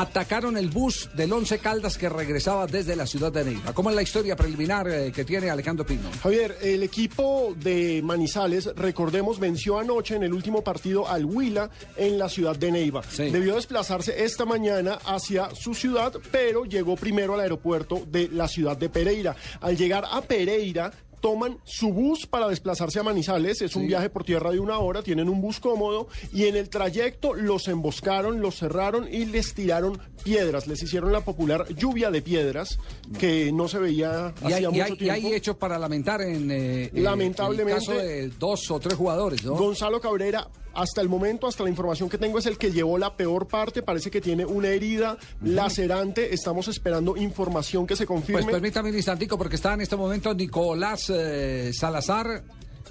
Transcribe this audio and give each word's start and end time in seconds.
atacaron 0.00 0.56
el 0.56 0.68
bus 0.68 1.10
del 1.14 1.32
Once 1.32 1.58
Caldas 1.58 1.98
que 1.98 2.08
regresaba 2.08 2.66
desde 2.68 2.94
la 2.94 3.04
ciudad 3.04 3.32
de 3.32 3.44
Neiva. 3.44 3.74
¿Cómo 3.74 3.90
es 3.90 3.96
la 3.96 4.02
historia 4.02 4.36
preliminar 4.36 4.88
eh, 4.88 5.10
que 5.10 5.24
tiene 5.24 5.50
Alejandro 5.50 5.84
Pino? 5.84 6.08
Javier, 6.22 6.56
el 6.62 6.84
equipo 6.84 7.52
de 7.56 8.00
Manizales, 8.04 8.66
recordemos, 8.76 9.40
venció 9.40 9.78
anoche 9.78 10.14
en 10.14 10.22
el 10.22 10.32
último 10.32 10.62
partido 10.62 11.08
al 11.08 11.24
Huila 11.24 11.68
en 11.96 12.16
la 12.16 12.28
ciudad 12.28 12.54
de 12.54 12.70
Neiva. 12.70 13.02
Sí. 13.02 13.30
Debió 13.30 13.56
desplazarse 13.56 14.22
esta 14.22 14.44
mañana 14.44 14.98
hacia 15.04 15.52
su 15.54 15.74
ciudad, 15.74 16.12
pero 16.30 16.64
llegó 16.64 16.94
primero 16.94 17.34
al 17.34 17.40
aeropuerto 17.40 18.04
de 18.06 18.28
la 18.28 18.46
ciudad 18.46 18.76
de 18.76 18.88
Pereira. 18.88 19.34
Al 19.60 19.76
llegar 19.76 20.04
a 20.08 20.20
Pereira, 20.20 20.92
toman 21.20 21.58
su 21.64 21.92
bus 21.92 22.26
para 22.26 22.48
desplazarse 22.48 22.98
a 23.00 23.02
Manizales. 23.02 23.62
Es 23.62 23.76
un 23.76 23.82
Sí. 23.82 23.88
viaje 23.88 24.10
por 24.10 24.24
tierra 24.24 24.50
de 24.50 24.58
una 24.60 24.78
hora, 24.78 25.02
tienen 25.02 25.28
un 25.28 25.40
bus 25.40 25.60
cómodo 25.60 26.08
y 26.32 26.46
en 26.46 26.56
el 26.56 26.68
trayecto 26.68 27.34
los 27.34 27.68
emboscaron, 27.68 28.40
los 28.40 28.56
cerraron 28.58 29.08
y 29.12 29.24
les 29.24 29.54
tiraron 29.54 30.00
piedras. 30.24 30.66
Les 30.66 30.82
hicieron 30.82 31.12
la 31.12 31.20
popular 31.20 31.66
lluvia 31.74 32.10
de 32.10 32.22
piedras 32.22 32.78
que 33.18 33.50
no 33.52 33.68
se 33.68 33.78
veía 33.78 34.34
Y 34.42 34.46
hay, 34.46 34.52
hacía 34.52 34.68
y 34.68 34.72
mucho 34.72 34.84
hay- 34.84 34.92
y 34.92 34.96
tiempo. 34.96 35.14
hay 35.14 35.34
hechos 35.34 35.56
para 35.56 35.78
lamentar 35.78 36.20
en 36.22 36.50
eh, 36.50 36.84
eh, 36.84 36.90
Lamentablemente- 36.94 37.72
el 37.72 37.78
caso 37.78 37.92
de 37.92 38.28
dos 38.38 38.70
o 38.70 38.78
tres 38.80 38.94
jugadores, 38.94 39.44
¿no? 39.44 39.54
Gonzalo 39.54 40.00
Cabrera, 40.00 40.48
hasta 40.78 41.00
el 41.00 41.08
momento, 41.08 41.48
hasta 41.48 41.64
la 41.64 41.70
información 41.70 42.08
que 42.08 42.18
tengo, 42.18 42.38
es 42.38 42.46
el 42.46 42.56
que 42.56 42.70
llevó 42.70 42.98
la 42.98 43.16
peor 43.16 43.48
parte. 43.48 43.82
Parece 43.82 44.10
que 44.10 44.20
tiene 44.20 44.46
una 44.46 44.68
herida 44.68 45.18
lacerante. 45.42 46.32
Estamos 46.32 46.68
esperando 46.68 47.16
información 47.16 47.84
que 47.84 47.96
se 47.96 48.06
confirme. 48.06 48.42
Pues 48.42 48.54
permítame 48.54 48.90
un 48.90 48.96
instantico 48.96 49.36
porque 49.36 49.56
está 49.56 49.74
en 49.74 49.80
este 49.80 49.96
momento 49.96 50.32
Nicolás 50.34 51.10
eh, 51.10 51.72
Salazar. 51.74 52.44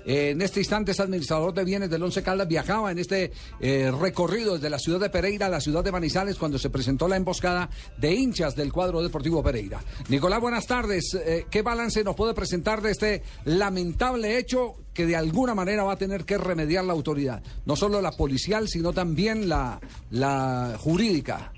En 0.10 0.42
este 0.42 0.62
instante 0.62 0.94
es 0.94 1.00
administrador 1.02 1.54
de 1.54 1.66
bienes 1.66 1.90
del 1.90 2.02
Once 2.02 2.24
Caldas. 2.24 2.48
Viajaba 2.48 2.94
en 2.94 3.00
este 3.00 3.34
eh, 3.60 3.92
recorrido 3.92 4.54
desde 4.54 4.70
la 4.70 4.80
ciudad 4.80 5.02
de 5.02 5.10
Pereira 5.10 5.48
a 5.48 5.50
la 5.50 5.60
ciudad 5.60 5.84
de 5.84 5.92
Manizales 5.92 6.38
cuando 6.38 6.58
se 6.58 6.70
presentó 6.70 7.10
la 7.10 7.18
emboscada 7.18 7.70
de 7.98 8.14
hinchas 8.14 8.56
del 8.56 8.72
cuadro 8.72 9.04
deportivo 9.04 9.44
Pereira. 9.44 9.82
Nicolás, 10.08 10.40
buenas 10.40 10.66
tardes. 10.66 11.14
Eh, 11.14 11.46
¿Qué 11.52 11.62
balance 11.62 12.06
nos 12.06 12.16
puede 12.16 12.34
presentar 12.34 12.82
de 12.82 12.92
este 12.92 13.24
lamentable 13.44 14.38
hecho 14.38 14.76
que 14.94 15.06
de 15.06 15.18
alguna 15.18 15.54
manera 15.54 15.84
va 15.84 15.92
a 15.92 15.98
tener 15.98 16.24
que 16.24 16.38
remediar 16.38 16.86
la 16.86 16.94
autoridad? 16.94 17.44
No 17.66 17.76
solo 17.76 18.02
la 18.02 18.14
policial, 18.14 18.70
sino 18.70 18.94
también 18.94 19.50
la 19.50 20.78
jurídica. 20.80 21.52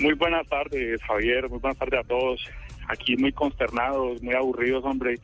Muy 0.00 0.14
buenas 0.14 0.46
tardes, 0.48 1.00
Javier. 1.02 1.48
Muy 1.48 1.60
buenas 1.60 1.78
tardes 1.78 2.00
a 2.00 2.08
todos. 2.08 2.44
Aquí 2.88 3.16
muy 3.16 3.32
consternados, 3.32 4.20
muy 4.22 4.34
aburridos, 4.34 4.84
hombre. 4.84 5.18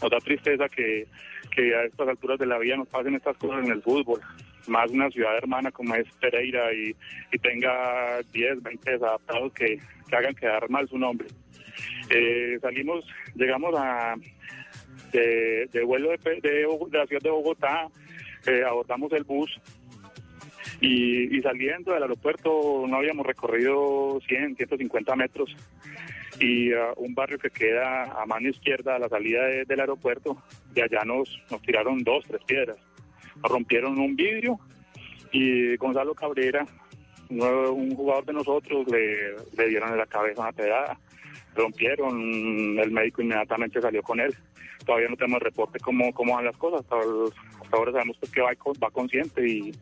Nos 0.00 0.10
da 0.10 0.18
tristeza 0.18 0.68
que, 0.68 1.06
que 1.50 1.74
a 1.74 1.84
estas 1.84 2.08
alturas 2.08 2.38
de 2.38 2.46
la 2.46 2.58
vida 2.58 2.76
nos 2.76 2.88
pasen 2.88 3.14
estas 3.14 3.36
cosas 3.36 3.64
en 3.64 3.72
el 3.72 3.82
fútbol. 3.82 4.20
Más 4.66 4.90
una 4.90 5.10
ciudad 5.10 5.36
hermana 5.36 5.70
como 5.70 5.94
es 5.94 6.06
Pereira 6.20 6.72
y, 6.72 6.96
y 7.32 7.38
tenga 7.38 8.20
10, 8.32 8.62
20 8.62 8.90
desadaptados 8.90 9.52
que, 9.52 9.78
que 10.08 10.16
hagan 10.16 10.34
quedar 10.34 10.70
mal 10.70 10.88
su 10.88 10.98
nombre. 10.98 11.28
Eh, 12.08 12.58
salimos, 12.62 13.04
llegamos 13.34 13.74
a 13.76 14.14
de, 15.12 15.68
de 15.70 15.84
vuelo 15.84 16.10
de, 16.10 16.18
de, 16.40 16.66
de 16.90 16.98
la 16.98 17.06
ciudad 17.06 17.22
de 17.22 17.30
Bogotá, 17.30 17.88
eh, 18.46 18.62
abordamos 18.66 19.12
el 19.12 19.24
bus 19.24 19.60
y, 20.80 21.40
saliendo 21.42 21.92
del 21.92 22.02
aeropuerto 22.02 22.84
no 22.86 22.96
habíamos 22.96 23.26
recorrido 23.26 24.20
100, 24.26 24.56
150 24.56 25.16
metros. 25.16 25.54
Y 26.40 26.72
ah, 26.72 26.92
un 26.96 27.14
barrio 27.14 27.38
que 27.38 27.50
queda 27.50 28.20
a 28.20 28.26
mano 28.26 28.48
izquierda 28.48 28.96
a 28.96 28.98
la 28.98 29.08
salida 29.08 29.44
de- 29.46 29.64
del 29.64 29.80
aeropuerto, 29.80 30.36
de 30.72 30.82
allá 30.82 31.04
nos, 31.04 31.28
tiraron 31.64 32.02
dos, 32.02 32.24
tres 32.26 32.42
piedras, 32.44 32.76
nos 33.42 33.50
rompieron 33.50 33.98
un 33.98 34.16
vidrio 34.16 34.58
y 35.32 35.76
Gonzalo 35.76 36.14
Cabrera, 36.14 36.66
un 37.30 37.94
jugador 37.94 38.24
de 38.26 38.32
nosotros, 38.32 38.86
le, 38.88 39.66
dieron 39.68 39.90
en 39.90 39.98
la 39.98 40.06
cabeza 40.06 40.42
una 40.42 40.52
pedada, 40.52 40.98
rompieron, 41.54 42.78
el 42.78 42.90
médico 42.90 43.22
inmediatamente 43.22 43.80
salió 43.80 44.02
con 44.02 44.20
él. 44.20 44.34
Todavía 44.84 45.08
no 45.08 45.16
tenemos 45.16 45.40
reporte 45.40 45.78
cómo, 45.80 46.12
cómo 46.12 46.34
van 46.34 46.44
las 46.44 46.56
cosas, 46.56 46.80
hasta, 46.82 46.96
ahora 47.72 47.92
sabemos 47.92 48.16
pues, 48.20 48.30
que 48.30 48.42
va, 48.42 48.50
va 48.82 48.90
consciente 48.90 49.48
y, 49.48 49.72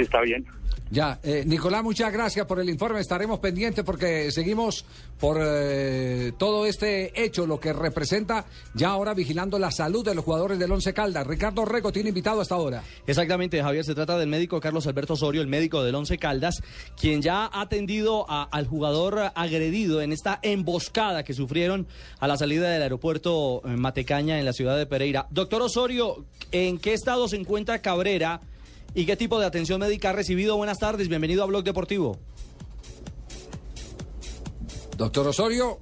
está 0.00 0.20
bien. 0.20 0.44
Ya, 0.92 1.20
eh, 1.22 1.44
Nicolás, 1.46 1.84
muchas 1.84 2.12
gracias 2.12 2.46
por 2.46 2.58
el 2.58 2.68
informe. 2.68 2.98
Estaremos 2.98 3.38
pendientes 3.38 3.84
porque 3.84 4.32
seguimos 4.32 4.84
por 5.20 5.38
eh, 5.40 6.32
todo 6.36 6.66
este 6.66 7.12
hecho, 7.22 7.46
lo 7.46 7.60
que 7.60 7.72
representa 7.72 8.44
ya 8.74 8.88
ahora 8.88 9.14
vigilando 9.14 9.56
la 9.60 9.70
salud 9.70 10.04
de 10.04 10.16
los 10.16 10.24
jugadores 10.24 10.58
del 10.58 10.72
Once 10.72 10.92
Caldas. 10.92 11.24
Ricardo 11.28 11.64
Rego 11.64 11.92
tiene 11.92 12.08
invitado 12.08 12.40
hasta 12.40 12.56
ahora. 12.56 12.82
Exactamente, 13.06 13.62
Javier. 13.62 13.84
Se 13.84 13.94
trata 13.94 14.18
del 14.18 14.28
médico 14.28 14.58
Carlos 14.60 14.84
Alberto 14.88 15.12
Osorio, 15.12 15.42
el 15.42 15.46
médico 15.46 15.84
del 15.84 15.94
Once 15.94 16.18
Caldas, 16.18 16.60
quien 17.00 17.22
ya 17.22 17.44
ha 17.46 17.60
atendido 17.60 18.26
a- 18.28 18.48
al 18.50 18.66
jugador 18.66 19.30
agredido 19.36 20.02
en 20.02 20.10
esta 20.12 20.40
emboscada 20.42 21.22
que 21.22 21.34
sufrieron 21.34 21.86
a 22.18 22.26
la 22.26 22.36
salida 22.36 22.68
del 22.68 22.82
aeropuerto 22.82 23.62
eh, 23.64 23.76
Matecaña 23.76 24.40
en 24.40 24.44
la 24.44 24.52
ciudad 24.52 24.76
de 24.76 24.86
Pereira. 24.86 25.28
Doctor 25.30 25.62
Osorio, 25.62 26.24
¿en 26.50 26.78
qué 26.78 26.94
estado 26.94 27.28
se 27.28 27.36
encuentra 27.36 27.80
Cabrera 27.80 28.40
y 28.94 29.06
qué 29.06 29.16
tipo 29.16 29.38
de 29.38 29.46
atención 29.46 29.80
médica 29.80 30.10
ha 30.10 30.12
recibido? 30.12 30.56
Buenas 30.56 30.78
tardes, 30.78 31.08
bienvenido 31.08 31.42
a 31.42 31.46
Blog 31.46 31.64
Deportivo. 31.64 32.18
Doctor 34.96 35.28
Osorio, 35.28 35.78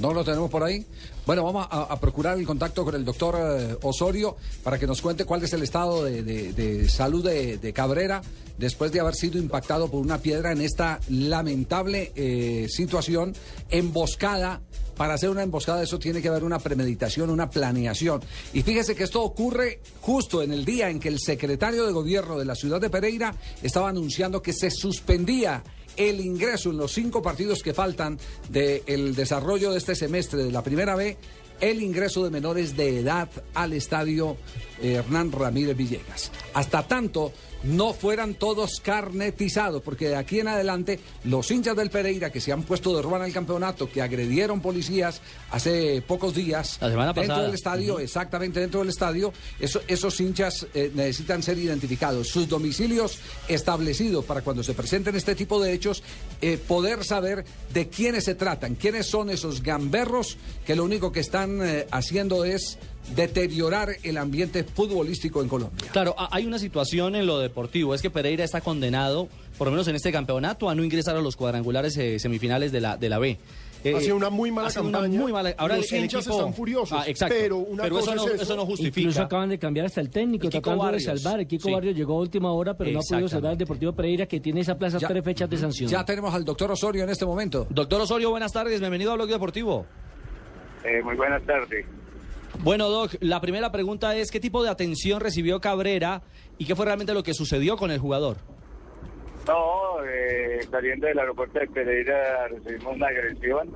¿no 0.00 0.12
lo 0.12 0.24
tenemos 0.24 0.50
por 0.50 0.62
ahí? 0.62 0.84
Bueno, 1.26 1.44
vamos 1.44 1.66
a, 1.70 2.00
procurar 2.00 2.36
el 2.36 2.44
contacto 2.44 2.84
con 2.84 2.94
el 2.96 3.04
doctor 3.04 3.36
eh, 3.38 3.76
Osorio 3.82 4.36
para 4.64 4.78
que 4.78 4.86
nos 4.88 5.00
cuente 5.00 5.24
cuál 5.24 5.44
es 5.44 5.52
el 5.52 5.62
estado 5.62 6.04
de, 6.04 6.22
de- 6.24 6.88
salud 6.88 7.24
de, 7.24 7.58
de 7.58 7.72
Cabrera 7.72 8.22
después 8.58 8.90
de 8.90 8.98
haber 9.00 9.14
sido 9.14 9.38
impactado 9.38 9.88
por 9.88 10.00
una 10.00 10.18
piedra 10.18 10.50
en 10.50 10.60
esta 10.60 10.98
lamentable 11.08 12.12
eh, 12.16 12.66
situación, 12.68 13.34
emboscada. 13.70 14.60
Para 14.96 15.14
hacer 15.14 15.30
una 15.30 15.42
emboscada 15.42 15.82
eso 15.82 15.98
tiene 15.98 16.20
que 16.20 16.28
haber 16.28 16.44
una 16.44 16.58
premeditación, 16.58 17.30
una 17.30 17.48
planeación. 17.48 18.20
Y 18.52 18.62
fíjese 18.62 18.94
que 18.94 19.04
esto 19.04 19.22
ocurre 19.22 19.80
justo 20.00 20.42
en 20.42 20.52
el 20.52 20.64
día 20.64 20.90
en 20.90 21.00
que 21.00 21.08
el 21.08 21.18
secretario 21.18 21.86
de 21.86 21.92
gobierno 21.92 22.38
de 22.38 22.44
la 22.44 22.54
ciudad 22.54 22.80
de 22.80 22.90
Pereira 22.90 23.34
estaba 23.62 23.88
anunciando 23.88 24.42
que 24.42 24.52
se 24.52 24.70
suspendía 24.70 25.62
el 25.96 26.20
ingreso 26.20 26.70
en 26.70 26.76
los 26.76 26.92
cinco 26.92 27.22
partidos 27.22 27.62
que 27.62 27.74
faltan 27.74 28.18
del 28.48 29.14
desarrollo 29.14 29.72
de 29.72 29.78
este 29.78 29.94
semestre 29.94 30.42
de 30.44 30.52
la 30.52 30.62
primera 30.62 30.94
B, 30.94 31.16
el 31.60 31.82
ingreso 31.82 32.24
de 32.24 32.30
menores 32.30 32.76
de 32.76 32.98
edad 32.98 33.28
al 33.54 33.72
estadio 33.72 34.36
Hernán 34.82 35.30
Ramírez 35.30 35.76
Villegas. 35.76 36.32
Hasta 36.54 36.86
tanto 36.86 37.32
no 37.64 37.92
fueran 37.94 38.34
todos 38.34 38.80
carnetizados, 38.82 39.82
porque 39.82 40.08
de 40.08 40.16
aquí 40.16 40.40
en 40.40 40.48
adelante 40.48 40.98
los 41.24 41.50
hinchas 41.50 41.76
del 41.76 41.90
Pereira 41.90 42.30
que 42.30 42.40
se 42.40 42.52
han 42.52 42.62
puesto 42.62 42.96
de 42.96 43.02
ruana 43.02 43.24
al 43.24 43.32
campeonato, 43.32 43.90
que 43.90 44.02
agredieron 44.02 44.60
policías 44.60 45.20
hace 45.50 46.02
pocos 46.02 46.34
días 46.34 46.78
La 46.80 46.90
semana 46.90 47.12
dentro 47.12 47.22
pasada. 47.28 47.46
del 47.46 47.54
estadio, 47.54 47.98
exactamente 47.98 48.60
dentro 48.60 48.80
del 48.80 48.88
estadio, 48.88 49.32
eso- 49.60 49.80
esos 49.88 50.20
hinchas 50.20 50.66
eh, 50.74 50.90
necesitan 50.94 51.42
ser 51.42 51.58
identificados, 51.58 52.28
sus 52.28 52.48
domicilios 52.48 53.18
establecidos 53.48 54.24
para 54.24 54.42
cuando 54.42 54.62
se 54.62 54.74
presenten 54.74 55.14
este 55.16 55.34
tipo 55.34 55.60
de 55.62 55.72
hechos, 55.72 56.02
eh, 56.40 56.58
poder 56.66 57.04
saber 57.04 57.44
de 57.72 57.88
quiénes 57.88 58.24
se 58.24 58.34
tratan, 58.34 58.74
quiénes 58.74 59.06
son 59.06 59.30
esos 59.30 59.62
gamberros 59.62 60.36
que 60.66 60.74
lo 60.76 60.84
único 60.84 61.12
que 61.12 61.20
están 61.20 61.60
eh, 61.62 61.86
haciendo 61.90 62.44
es 62.44 62.78
deteriorar 63.14 63.90
el 64.02 64.16
ambiente 64.16 64.64
futbolístico 64.64 65.42
en 65.42 65.48
Colombia. 65.48 65.88
Claro, 65.92 66.14
ha- 66.18 66.28
hay 66.34 66.46
una 66.46 66.58
situación 66.58 67.14
en 67.14 67.26
lo 67.26 67.38
deportivo, 67.38 67.94
es 67.94 68.02
que 68.02 68.10
Pereira 68.10 68.44
está 68.44 68.60
condenado, 68.60 69.28
por 69.58 69.66
lo 69.66 69.72
menos 69.72 69.88
en 69.88 69.96
este 69.96 70.12
campeonato, 70.12 70.70
a 70.70 70.74
no 70.74 70.82
ingresar 70.84 71.16
a 71.16 71.20
los 71.20 71.36
cuadrangulares 71.36 71.96
eh, 71.98 72.18
semifinales 72.18 72.72
de 72.72 72.80
la, 72.80 72.96
de 72.96 73.08
la 73.08 73.18
B. 73.18 73.38
Eh, 73.84 73.96
Ha 73.96 74.00
sido 74.00 74.14
una 74.14 74.30
muy 74.30 74.52
mala 74.52 74.68
una 74.68 74.74
campaña. 74.92 75.20
muy 75.20 75.32
mala- 75.32 75.54
Ahora 75.58 75.76
Los 75.76 75.90
el, 75.90 75.98
el 75.98 76.04
hinchas 76.04 76.24
equipo- 76.24 76.38
están 76.38 76.54
furiosos, 76.54 76.96
Ah, 77.00 77.04
exacto. 77.08 77.34
pero 77.36 77.56
una 77.58 77.84
eso, 77.86 77.94
cosa 77.96 78.14
no, 78.14 78.26
es 78.28 78.34
eso. 78.34 78.42
eso 78.44 78.56
no 78.56 78.64
justifica. 78.64 79.00
Incluso 79.00 79.22
acaban 79.22 79.48
de 79.48 79.58
cambiar 79.58 79.86
hasta 79.86 80.00
el 80.00 80.08
técnico, 80.08 80.44
El 80.46 80.50
Kiko 80.52 80.62
tratando 80.62 80.84
Barrios. 80.84 81.02
de 81.04 81.18
salvar. 81.18 81.40
El 81.40 81.46
Kiko 81.48 81.66
Sí. 81.68 81.74
Barrios 81.74 81.96
llegó 81.96 82.14
a 82.16 82.20
última 82.20 82.52
hora, 82.52 82.74
pero 82.76 82.92
no 82.92 83.00
ha 83.00 83.02
podido 83.02 83.28
salvar 83.28 83.52
el 83.52 83.58
Deportivo 83.58 83.92
Pereira, 83.92 84.26
que 84.26 84.38
tiene 84.38 84.60
esa 84.60 84.78
plaza 84.78 84.98
Ya- 84.98 85.08
tres 85.08 85.24
fechas 85.24 85.50
de 85.50 85.58
sanción. 85.58 85.90
Ya 85.90 86.04
tenemos 86.04 86.32
al 86.32 86.44
doctor 86.44 86.70
Osorio 86.70 87.02
en 87.02 87.10
este 87.10 87.26
momento. 87.26 87.66
Doctor 87.70 88.00
Osorio, 88.00 88.30
buenas 88.30 88.52
tardes, 88.52 88.78
bienvenido 88.78 89.10
a 89.10 89.16
Blog 89.16 89.28
Deportivo. 89.28 89.84
Eh, 90.84 91.02
muy 91.02 91.16
buenas 91.16 91.42
tardes. 91.44 91.84
Bueno, 92.60 92.88
Doc, 92.88 93.14
la 93.20 93.40
primera 93.40 93.72
pregunta 93.72 94.14
es, 94.14 94.30
¿qué 94.30 94.38
tipo 94.38 94.62
de 94.62 94.70
atención 94.70 95.20
recibió 95.20 95.60
Cabrera 95.60 96.22
y 96.58 96.66
qué 96.66 96.76
fue 96.76 96.86
realmente 96.86 97.14
lo 97.14 97.22
que 97.22 97.34
sucedió 97.34 97.76
con 97.76 97.90
el 97.90 97.98
jugador? 97.98 98.36
No, 99.46 100.04
eh, 100.04 100.60
saliendo 100.70 101.06
del 101.06 101.18
aeropuerto 101.18 101.58
de 101.58 101.66
Pereira 101.66 102.48
recibimos 102.48 102.94
una 102.94 103.08
agresión. 103.08 103.70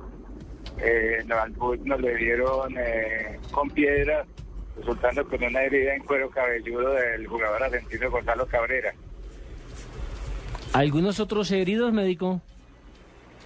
Eh, 0.79 1.23
no, 1.25 1.35
al 1.35 1.51
bus 1.51 1.79
nos 1.81 1.99
le 1.99 2.15
dieron 2.15 2.77
eh, 2.77 3.39
con 3.51 3.69
piedra, 3.71 4.25
resultando 4.77 5.27
con 5.27 5.43
una 5.43 5.61
herida 5.63 5.95
en 5.95 6.03
cuero 6.03 6.29
cabelludo 6.29 6.93
del 6.93 7.27
jugador 7.27 7.63
argentino 7.63 8.11
Gonzalo 8.11 8.45
Cabrera. 8.45 8.93
¿Algunos 10.73 11.19
otros 11.19 11.51
heridos, 11.51 11.91
médico? 11.91 12.41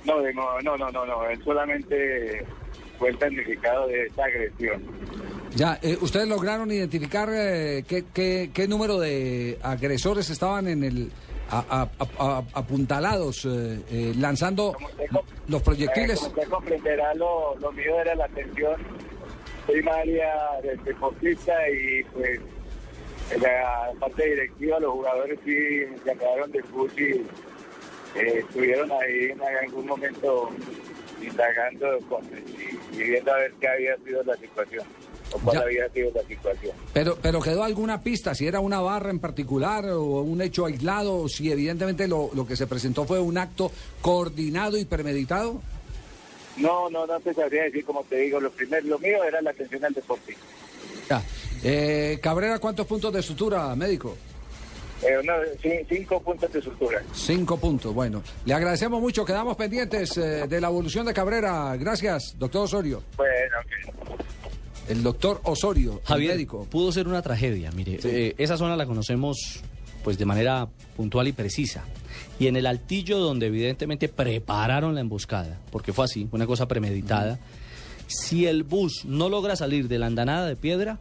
No, 0.06 0.22
no, 0.22 0.78
no, 0.78 0.92
no, 0.92 1.06
no, 1.06 1.30
él 1.30 1.44
solamente 1.44 2.45
fue 2.98 3.10
el 3.10 3.19
damnificado 3.19 3.88
de 3.88 4.06
esta 4.06 4.25
agresión. 4.25 4.83
Ya, 5.56 5.77
eh, 5.81 5.98
¿ustedes 6.01 6.27
lograron 6.27 6.71
identificar 6.71 7.30
eh, 7.31 7.83
qué, 7.88 8.06
qué- 8.13 8.51
qué 8.53 8.68
número 8.68 9.00
de 9.00 9.59
agresores 9.62 10.30
estaban 10.30 10.68
en 10.68 10.83
el 10.83 11.12
a- 11.50 11.65
a- 11.69 11.89
a- 12.00 12.38
a- 12.38 12.44
apuntalados 12.53 13.45
eh, 13.45 14.13
lanzando 14.18 14.69
usted 14.71 15.06
los 15.50 15.62
proyectiles? 15.62 16.19
como 16.19 16.30
usted 16.31 16.48
comprenderá, 16.50 17.13
lo, 17.15 17.57
lo 17.59 17.71
mío 17.74 18.00
era 18.00 18.15
la 18.15 18.25
atención 18.25 18.75
primaria 19.68 20.31
del 20.63 20.81
deportista 20.86 21.54
y 21.69 22.04
pues 22.13 22.39
en 23.31 23.42
la 23.42 23.92
parte 24.00 24.30
directiva 24.30 24.80
los 24.80 24.94
jugadores 24.94 25.39
sí 25.45 25.57
se 26.04 26.12
acabaron 26.12 26.51
del 26.51 26.63
bus 26.63 26.92
y 26.97 27.21
estuvieron 28.19 28.89
ahí 28.92 29.31
en 29.31 29.42
algún 29.65 29.86
momento 29.88 30.50
indagando 31.21 32.00
con- 32.09 32.24
y, 32.25 32.97
y 32.97 33.04
viendo 33.04 33.33
a 33.33 33.38
ver 33.38 33.54
qué 33.59 33.68
había 33.68 33.97
sido 33.97 34.24
la 34.24 34.36
situación 34.38 34.86
Ya. 35.54 35.60
había 35.60 35.89
sido 35.89 36.12
la 36.13 36.24
situación. 36.24 36.75
Pero, 36.94 37.18
pero 37.22 37.42
quedó 37.42 37.63
alguna 37.63 38.01
pista, 38.01 38.36
si 38.36 38.48
era 38.48 38.60
una 38.60 38.81
barra 38.81 39.10
en 39.10 39.19
particular 39.19 39.86
o 39.89 40.22
un 40.22 40.42
hecho 40.42 40.66
aislado, 40.66 41.16
o 41.16 41.30
si 41.30 41.51
evidentemente 41.51 42.07
lo, 42.07 42.30
lo 42.33 42.45
que 42.45 42.56
se 42.56 42.68
presentó 42.68 43.06
fue 43.06 43.19
un 43.19 43.38
acto 43.38 43.72
coordinado 44.01 44.78
y 44.78 44.86
premeditado. 44.86 45.62
No, 46.57 46.89
no, 46.89 47.07
no 47.07 47.19
te 47.19 47.33
sabría 47.33 47.63
decir, 47.63 47.86
como 47.86 48.04
te 48.04 48.18
digo, 48.18 48.39
lo 48.39 48.51
primero, 48.51 48.86
lo 48.86 49.00
mío 49.00 49.24
era 49.24 49.42
la 49.42 49.51
atención 49.51 49.86
al 49.86 49.94
deportista. 49.94 50.42
Ya. 51.10 51.24
Eh, 51.63 52.19
Cabrera, 52.22 52.60
¿cuántos 52.60 52.86
puntos 52.88 53.13
de 53.13 53.22
sutura, 53.22 53.75
médico? 53.75 54.16
Eh, 55.04 55.86
cinco 55.89 56.22
puntos 56.22 56.51
de 56.54 56.62
sutura. 56.62 57.01
Cinco 57.13 57.57
puntos. 57.57 57.94
Bueno, 57.94 58.22
le 58.45 58.54
agradecemos 58.54 59.01
mucho. 59.01 59.25
Quedamos 59.25 59.57
pendientes 59.57 60.16
eh, 60.18 60.45
de 60.48 60.62
la 60.62 60.68
evolución 60.68 61.06
de 61.06 61.13
Cabrera. 61.13 61.75
Gracias, 61.78 62.36
doctor 62.38 62.66
Osorio. 62.66 63.01
Bueno, 63.18 63.56
ok. 64.06 64.20
El 64.89 65.04
doctor 65.04 65.39
Osorio, 65.44 66.00
el 66.01 66.06
Javier, 66.07 66.31
médico. 66.33 66.66
pudo 66.69 66.92
ser 66.92 67.07
una 67.07 67.22
tragedia. 67.22 67.72
Mire, 67.72 68.00
eh, 68.04 68.36
esa 68.38 68.57
zona 68.57 68.75
la 68.75 68.86
conocemos 68.86 69.62
pues 70.04 70.18
de 70.18 70.25
manera 70.25 70.68
puntual 70.98 71.28
y 71.28 71.31
precisa. 71.31 71.83
Y 72.39 72.48
en 72.48 72.56
el 72.56 72.66
altillo 72.66 73.19
donde 73.19 73.48
evidentemente 73.48 74.07
prepararon 74.10 74.95
la 74.95 75.01
emboscada, 75.01 75.60
porque 75.72 75.94
fue 75.94 76.06
así, 76.06 76.28
una 76.31 76.48
cosa 76.48 76.68
premeditada, 76.68 77.39
si 78.07 78.48
el 78.48 78.63
bus 78.63 79.06
no 79.06 79.30
logra 79.30 79.56
salir 79.56 79.88
de 79.88 80.00
la 80.00 80.07
andanada 80.07 80.48
de 80.48 80.56
piedra, 80.56 80.98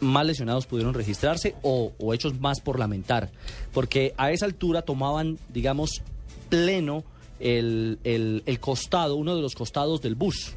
más 0.00 0.26
lesionados 0.26 0.66
pudieron 0.66 0.94
registrarse 0.94 1.54
o, 1.62 1.92
o 1.98 2.14
hechos 2.14 2.40
más 2.40 2.60
por 2.60 2.78
lamentar, 2.78 3.30
porque 3.72 4.14
a 4.16 4.32
esa 4.32 4.46
altura 4.46 4.82
tomaban, 4.82 5.38
digamos, 5.52 6.02
pleno 6.48 7.04
el, 7.38 7.98
el- 8.02 8.42
el 8.46 8.58
costado, 8.60 9.14
uno 9.16 9.36
de 9.36 9.42
los 9.42 9.54
costados 9.54 10.00
del 10.00 10.14
bus. 10.14 10.54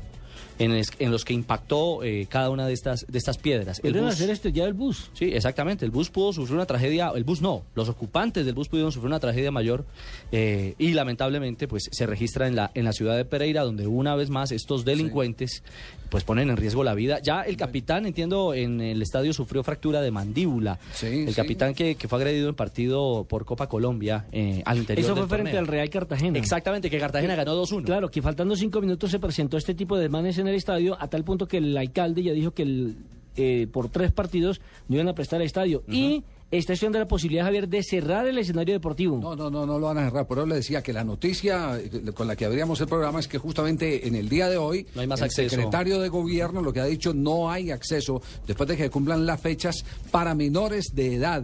En, 0.57 0.71
es- 0.71 0.91
en 0.99 1.11
los 1.11 1.25
que 1.25 1.33
impactó 1.33 2.01
eh, 2.03 2.27
cada 2.29 2.49
una 2.49 2.65
de 2.65 2.73
estas, 2.73 3.05
de 3.09 3.17
estas 3.17 3.37
piedras. 3.37 3.79
El 3.79 3.91
Pudieron 3.91 4.05
bus- 4.05 4.13
hacer 4.15 4.29
esto 4.29 4.49
ya 4.49 4.63
el 4.65 4.73
bus. 4.73 5.09
Sí, 5.13 5.25
exactamente. 5.33 5.83
El 5.85 5.91
bus 5.91 6.09
pudo 6.09 6.31
sufrir 6.31 6.55
una 6.55 6.65
tragedia, 6.65 7.11
el 7.15 7.23
bus 7.25 7.41
no, 7.41 7.63
los 7.75 7.89
ocupantes 7.89 8.45
del 8.45 8.55
bus 8.55 8.69
pudieron 8.69 8.91
sufrir 8.91 9.07
una 9.07 9.19
tragedia 9.19 9.51
mayor 9.51 9.85
eh, 10.31 10.75
y 10.77 10.93
lamentablemente 10.93 11.67
pues 11.67 11.89
se 11.91 12.05
registra 12.05 12.47
en 12.47 12.55
la, 12.55 12.71
en 12.73 12.85
la 12.85 12.93
ciudad 12.93 13.17
de 13.17 13.25
Pereira 13.25 13.63
donde 13.63 13.85
una 13.87 14.15
vez 14.15 14.29
más 14.29 14.51
estos 14.51 14.85
delincuentes 14.85 15.63
pues 16.09 16.23
ponen 16.23 16.49
en 16.49 16.55
riesgo 16.57 16.83
la 16.83 16.93
vida. 16.93 17.19
Ya 17.21 17.41
el 17.41 17.57
capitán, 17.57 18.05
entiendo, 18.05 18.53
en 18.53 18.79
el 18.79 19.01
estadio 19.01 19.33
sufrió 19.33 19.63
fractura 19.63 20.01
de 20.01 20.11
mandíbula. 20.11 20.79
Sí, 20.93 21.07
el 21.07 21.29
sí. 21.29 21.33
capitán 21.35 21.73
que, 21.73 21.95
que 21.95 22.07
fue 22.07 22.19
agredido 22.19 22.47
en 22.47 22.55
partido 22.55 23.25
por 23.27 23.43
Copa 23.43 23.67
Colombia 23.67 24.25
eh, 24.31 24.61
al 24.65 24.77
interior 24.77 25.03
Eso 25.05 25.15
fue 25.15 25.27
frente 25.27 25.51
torneo. 25.51 25.59
al 25.61 25.67
Real 25.67 25.89
Cartagena. 25.89 26.37
Exactamente, 26.39 26.89
que 26.89 26.99
Cartagena 26.99 27.35
ganó 27.35 27.61
2-1. 27.61 27.83
Claro, 27.83 28.09
que 28.09 28.21
faltando 28.21 28.55
cinco 28.55 28.79
minutos 28.81 29.11
se 29.11 29.19
presentó 29.19 29.57
este 29.57 29.73
tipo 29.73 29.97
de 29.97 30.07
manes 30.07 30.37
en 30.37 30.44
el 30.47 30.55
estadio 30.55 30.97
a 30.99 31.07
tal 31.07 31.23
punto 31.23 31.47
que 31.47 31.57
el 31.57 31.77
alcalde 31.77 32.23
ya 32.23 32.33
dijo 32.33 32.51
que 32.51 32.63
el, 32.63 32.97
eh, 33.35 33.67
por 33.71 33.89
tres 33.89 34.11
partidos 34.11 34.61
no 34.87 34.95
iban 34.95 35.07
a 35.09 35.15
prestar 35.15 35.41
el 35.41 35.47
estadio. 35.47 35.83
Y 35.87 36.23
está 36.51 36.73
estudiando 36.73 36.99
la 36.99 37.07
posibilidad, 37.07 37.43
Javier, 37.43 37.67
de 37.67 37.83
cerrar 37.83 38.27
el 38.27 38.37
escenario 38.37 38.73
deportivo. 38.75 39.17
No, 39.19 39.35
no, 39.35 39.49
no, 39.49 39.65
no 39.65 39.77
lo 39.77 39.87
van 39.87 39.97
a 39.97 40.05
cerrar. 40.05 40.25
Por 40.27 40.37
eso 40.37 40.47
le 40.47 40.55
decía 40.55 40.81
que 40.81 40.93
la 40.93 41.03
noticia 41.03 41.77
eh, 41.79 42.11
con 42.13 42.27
la 42.27 42.35
que 42.35 42.45
abríamos 42.45 42.79
el 42.79 42.87
programa 42.87 43.19
es 43.19 43.27
que 43.27 43.37
justamente 43.37 44.07
en 44.07 44.15
el 44.15 44.29
día 44.29 44.47
de 44.47 44.57
hoy 44.57 44.85
No 44.95 45.01
hay 45.01 45.07
más 45.07 45.19
el 45.19 45.25
acceso. 45.25 45.49
secretario 45.55 45.99
de 45.99 46.07
gobierno 46.09 46.61
lo 46.61 46.71
que 46.71 46.79
ha 46.79 46.85
dicho 46.85 47.13
no 47.13 47.49
hay 47.51 47.71
acceso 47.71 48.21
después 48.47 48.69
de 48.69 48.77
que 48.77 48.89
cumplan 48.89 49.25
las 49.25 49.41
fechas 49.41 49.83
para 50.11 50.33
menores 50.35 50.91
de 50.93 51.15
edad 51.15 51.43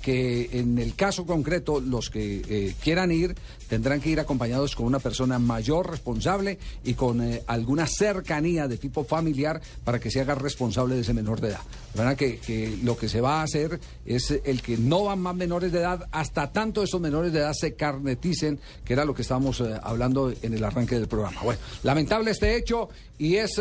que 0.00 0.48
en 0.52 0.78
el 0.78 0.94
caso 0.94 1.26
concreto 1.26 1.80
los 1.80 2.10
que 2.10 2.42
eh, 2.48 2.74
quieran 2.82 3.12
ir 3.12 3.34
tendrán 3.68 4.00
que 4.00 4.10
ir 4.10 4.18
acompañados 4.18 4.74
con 4.74 4.86
una 4.86 4.98
persona 4.98 5.38
mayor 5.38 5.90
responsable 5.90 6.58
y 6.84 6.94
con 6.94 7.22
eh, 7.22 7.42
alguna 7.46 7.86
cercanía 7.86 8.66
de 8.66 8.78
tipo 8.78 9.04
familiar 9.04 9.60
para 9.84 10.00
que 10.00 10.10
se 10.10 10.20
haga 10.20 10.34
responsable 10.34 10.96
de 10.96 11.02
ese 11.02 11.14
menor 11.14 11.40
de 11.40 11.48
edad. 11.48 11.60
De 11.92 11.98
manera 11.98 12.16
que, 12.16 12.38
que 12.38 12.78
lo 12.82 12.96
que 12.96 13.08
se 13.08 13.20
va 13.20 13.40
a 13.40 13.42
hacer 13.44 13.78
es 14.06 14.30
el 14.44 14.62
que 14.62 14.76
no 14.76 15.04
van 15.04 15.20
más 15.20 15.36
menores 15.36 15.70
de 15.70 15.80
edad 15.80 16.08
hasta 16.10 16.50
tanto 16.50 16.82
esos 16.82 17.00
menores 17.00 17.32
de 17.32 17.40
edad 17.40 17.52
se 17.52 17.74
carneticen, 17.74 18.58
que 18.84 18.94
era 18.94 19.04
lo 19.04 19.14
que 19.14 19.22
estábamos 19.22 19.60
eh, 19.60 19.74
hablando 19.82 20.32
en 20.42 20.54
el 20.54 20.64
arranque 20.64 20.96
del 20.96 21.08
programa. 21.08 21.42
Bueno, 21.42 21.60
lamentable 21.82 22.30
este 22.30 22.56
hecho 22.56 22.88
y 23.18 23.36
es 23.36 23.60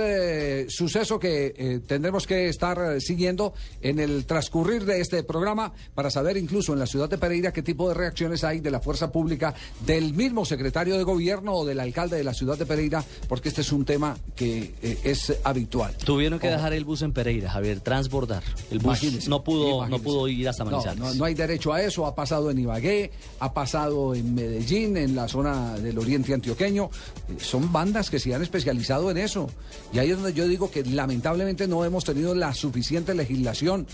suceso 0.69 1.19
que 1.19 1.81
tendremos 1.85 2.25
que 2.25 2.47
estar 2.47 3.01
siguiendo 3.01 3.53
en 3.81 3.99
el 3.99 4.25
transcurrir 4.25 4.85
de 4.85 5.01
este 5.01 5.21
programa 5.23 5.73
para 5.93 6.09
saber 6.09 6.28
incluso 6.37 6.73
en 6.73 6.79
la 6.79 6.85
ciudad 6.85 7.09
de 7.09 7.17
Pereira 7.17 7.51
qué 7.51 7.61
tipo 7.63 7.87
de 7.87 7.95
reacciones 7.95 8.43
hay 8.43 8.59
de 8.59 8.71
la 8.71 8.79
fuerza 8.79 9.11
pública, 9.11 9.53
del 9.85 10.13
mismo 10.13 10.45
secretario 10.45 10.97
de 10.97 11.03
gobierno 11.03 11.53
o 11.53 11.65
del 11.65 11.79
alcalde 11.79 12.17
de 12.17 12.23
la 12.23 12.33
ciudad 12.33 12.57
de 12.57 12.65
Pereira, 12.65 13.03
porque 13.27 13.49
este 13.49 13.61
es 13.61 13.71
un 13.71 13.85
tema 13.85 14.17
que 14.35 14.73
eh, 14.81 14.97
es 15.03 15.33
habitual. 15.43 15.95
Tuvieron 15.97 16.39
que 16.39 16.49
dejar 16.49 16.73
el 16.73 16.85
bus 16.85 17.01
en 17.01 17.13
Pereira, 17.13 17.49
Javier, 17.49 17.79
transbordar. 17.79 18.43
El 18.71 18.79
bus 18.79 19.01
Imagínese, 19.01 19.29
no 19.29 19.43
pudo, 19.43 19.87
no 19.87 19.99
pudo 19.99 20.27
ir 20.27 20.47
hasta 20.49 20.65
Manizales. 20.65 20.99
No, 20.99 21.13
no 21.13 21.25
hay 21.25 21.33
derecho 21.33 21.73
a 21.73 21.81
eso. 21.81 22.05
Ha 22.05 22.15
pasado 22.15 22.51
en 22.51 22.59
Ibagué, 22.59 23.11
ha 23.39 23.53
pasado 23.53 24.15
en 24.15 24.33
Medellín, 24.35 24.97
en 24.97 25.15
la 25.15 25.27
zona 25.27 25.75
del 25.77 25.97
oriente 25.97 26.33
antioqueño. 26.33 26.89
Eh, 27.29 27.37
Son 27.39 27.71
bandas 27.71 28.09
que 28.09 28.19
se 28.19 28.33
han 28.33 28.41
especializado 28.41 29.11
en 29.11 29.17
eso. 29.17 29.49
Y 29.93 29.99
ahí 29.99 30.09
es 30.09 30.15
donde 30.15 30.33
yo 30.33 30.47
digo 30.47 30.71
que 30.71 30.83
lamentablemente 30.83 31.67
no 31.67 31.85
hemos 31.85 32.03
tenido 32.03 32.35
la 32.35 32.53
suficiente 32.53 33.13
legislación. 33.13 33.87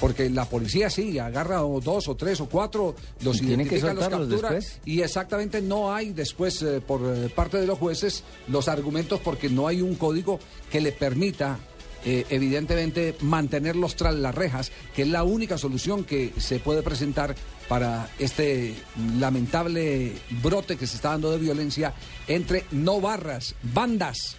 Porque 0.00 0.30
la 0.30 0.44
policía 0.44 0.90
sí, 0.90 1.18
agarra 1.18 1.64
o 1.64 1.80
dos 1.80 2.08
o 2.08 2.14
tres 2.14 2.40
o 2.40 2.48
cuatro, 2.48 2.94
los 3.22 3.42
identifica, 3.42 3.92
los 3.92 4.08
captura. 4.08 4.50
después. 4.50 4.80
Y 4.84 5.00
exactamente 5.02 5.60
no 5.60 5.92
hay 5.92 6.12
después 6.12 6.62
eh, 6.62 6.80
por 6.80 7.00
eh, 7.04 7.28
parte 7.28 7.58
de 7.58 7.66
los 7.66 7.78
jueces 7.78 8.22
los 8.46 8.68
argumentos 8.68 9.20
porque 9.20 9.48
no 9.48 9.66
hay 9.66 9.82
un 9.82 9.94
código 9.96 10.38
que 10.70 10.80
le 10.80 10.92
permita 10.92 11.58
eh, 12.04 12.24
evidentemente 12.30 13.16
mantenerlos 13.20 13.96
tras 13.96 14.14
las 14.14 14.32
rejas, 14.32 14.70
que 14.94 15.02
es 15.02 15.08
la 15.08 15.24
única 15.24 15.58
solución 15.58 16.04
que 16.04 16.32
se 16.38 16.60
puede 16.60 16.82
presentar 16.82 17.34
para 17.68 18.08
este 18.20 18.74
lamentable 19.18 20.12
brote 20.42 20.76
que 20.76 20.86
se 20.86 20.94
está 20.94 21.10
dando 21.10 21.32
de 21.32 21.38
violencia 21.38 21.94
entre 22.28 22.64
no 22.70 23.00
barras, 23.00 23.56
bandas, 23.74 24.36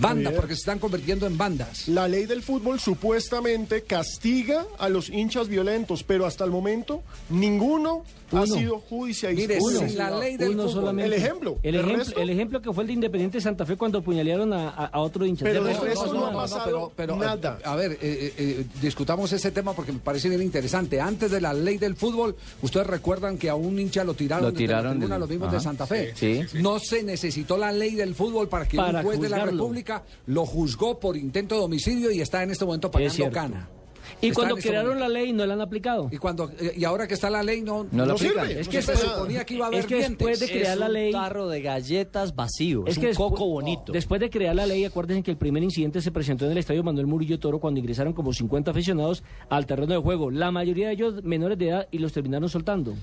bandas, 0.00 0.32
porque 0.34 0.54
se 0.54 0.60
están 0.60 0.78
convirtiendo 0.78 1.26
en 1.26 1.36
bandas. 1.36 1.88
La 1.88 2.08
ley 2.08 2.26
del 2.26 2.42
fútbol 2.42 2.80
supuestamente 2.80 3.82
castiga 3.82 4.66
a 4.78 4.88
los 4.88 5.08
hinchas 5.10 5.48
violentos, 5.48 6.02
pero 6.02 6.26
hasta 6.26 6.44
el 6.44 6.50
momento 6.50 7.02
ninguno 7.30 8.04
ha 8.32 8.46
sido 8.46 8.78
judicializado. 8.80 9.82
Mire, 9.82 9.94
la 9.94 10.10
ley 10.18 10.36
del 10.38 10.50
Uno 10.52 10.62
fútbol. 10.62 10.74
solamente. 10.74 11.06
El 11.14 11.22
ejemplo, 11.22 11.58
El 11.62 11.74
¿el 11.74 11.80
ejemplo, 11.82 12.04
resto? 12.04 12.20
el 12.20 12.30
ejemplo 12.30 12.62
que 12.62 12.72
fue 12.72 12.82
el 12.84 12.86
de 12.86 12.92
Independiente 12.94 13.40
Santa 13.42 13.66
Fe 13.66 13.76
cuando 13.76 13.98
apuñalearon 13.98 14.52
a, 14.54 14.70
a- 14.70 14.86
a 14.86 15.00
otro 15.00 15.26
hincha. 15.26 15.44
Pero 15.44 15.62
De 15.62 15.68
del 15.68 15.80
resto, 15.82 16.04
resto 16.04 16.14
no 16.18 16.26
ha 16.26 16.32
pasado 16.32 16.64
pero, 16.64 16.92
pero, 16.96 17.16
nada. 17.16 17.58
A 17.62 17.76
ver, 17.76 17.92
eh, 17.92 17.98
eh, 18.02 18.34
eh, 18.38 18.66
discutamos 18.80 19.30
ese 19.32 19.50
tema 19.50 19.74
porque 19.74 19.92
me 19.92 19.98
parece 19.98 20.30
bien 20.30 20.40
interesante. 20.40 20.98
Antes 20.98 21.30
de 21.30 21.42
la 21.42 21.52
ley 21.52 21.76
del 21.76 21.94
fútbol, 21.94 22.34
ustedes 22.62 22.86
recuerdan 22.86 23.36
que 23.36 23.50
a 23.50 23.54
un 23.54 23.78
hincha 23.78 24.02
lo 24.02 24.14
tiraron, 24.14 24.46
Lo 24.46 24.50
desde 24.52 24.62
la 24.66 24.66
tiraron 24.78 24.92
tribuna, 24.92 25.14
del- 25.16 25.20
los 25.20 25.28
mismos 25.28 25.52
de. 25.52 25.60
Santa 25.60 25.86
Fe. 25.86 26.12
Sí. 26.16 26.40
No 26.54 26.78
se 26.78 27.02
necesitó 27.02 27.58
la 27.58 27.70
ley 27.70 27.94
del 27.94 28.14
fútbol 28.14 28.48
para 28.48 28.66
que 28.66 28.78
Para 28.78 29.00
un 29.00 29.04
juez 29.04 29.20
de 29.20 29.28
la 29.28 29.36
juzgarlo. 29.40 29.62
República 29.82 30.02
lo 30.26 30.46
juzgó 30.46 30.98
por 30.98 31.16
intento 31.16 31.56
de 31.56 31.62
homicidio 31.62 32.10
y 32.10 32.20
está 32.20 32.42
en 32.42 32.50
este 32.50 32.64
momento 32.64 32.90
pagando 32.90 33.30
cana. 33.30 33.68
Y 34.20 34.28
Está 34.28 34.40
cuando 34.40 34.56
este 34.56 34.68
crearon 34.68 34.98
la 35.00 35.08
ley 35.08 35.32
no 35.32 35.46
la 35.46 35.54
han 35.54 35.60
aplicado. 35.60 36.08
Y, 36.10 36.18
cuando, 36.18 36.50
eh, 36.60 36.74
y 36.76 36.84
ahora 36.84 37.06
que 37.06 37.14
está 37.14 37.30
la 37.30 37.42
ley, 37.42 37.62
no, 37.62 37.84
No 37.84 38.04
lo 38.04 38.06
No 38.06 38.12
aplican. 38.14 38.46
sirve. 38.48 38.60
Es 38.60 38.66
no 38.66 38.72
que 38.72 38.82
se 38.82 38.96
suponía 38.96 39.44
que 39.44 39.54
iba 39.54 39.64
a 39.64 39.68
haber 39.68 39.80
Es 39.80 39.86
que 39.86 39.94
después 39.96 40.40
de 40.40 40.76
la 40.76 40.88
ley... 40.88 41.06
un 41.14 41.20
tarro 41.20 41.48
de 41.48 41.62
galletas 41.62 42.34
vacío. 42.34 42.84
Es, 42.86 42.98
que 42.98 43.06
un 43.06 43.12
despu- 43.12 43.16
coco 43.16 43.46
bonito. 43.46 43.92
Después 43.92 44.20
de 44.20 44.28
crear 44.28 44.54
la 44.56 44.66
ley, 44.66 44.84
acuérdense 44.84 45.22
que 45.22 45.30
el 45.30 45.36
primer 45.36 45.62
incidente 45.62 46.02
se 46.02 46.10
presentó 46.10 46.44
en 46.46 46.52
el 46.52 46.58
estadio 46.58 46.82
Manuel 46.82 47.06
Murillo 47.06 47.38
Toro 47.38 47.58
cuando 47.60 47.78
ingresaron 47.80 48.12
como 48.12 48.32
50 48.32 48.72
aficionados 48.72 49.22
al 49.48 49.66
terreno 49.66 49.92
de 49.94 49.98
juego. 50.00 50.30
La 50.32 50.50
mayoría 50.50 50.88
de 50.88 50.94
ellos 50.94 51.22
menores 51.22 51.56
de 51.58 51.68
edad 51.68 51.88
y 51.92 51.98
los 51.98 52.12
terminaron 52.12 52.48
soltando. 52.48 52.94